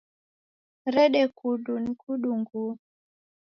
[0.93, 2.67] Rede kudu nikudungue